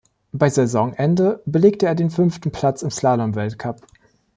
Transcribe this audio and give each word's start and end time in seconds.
Bei 0.31 0.49
Saisonende 0.49 1.43
belegte 1.45 1.85
er 1.85 1.93
den 1.93 2.09
fünften 2.09 2.49
Platz 2.51 2.81
im 2.81 2.89
Slalomweltcup. 2.89 3.85